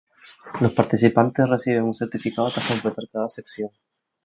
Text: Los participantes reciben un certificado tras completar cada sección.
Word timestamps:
Los 0.61 0.73
participantes 0.73 1.47
reciben 1.47 1.83
un 1.83 1.93
certificado 1.93 2.49
tras 2.49 2.65
completar 2.67 3.07
cada 3.11 3.29
sección. 3.29 3.69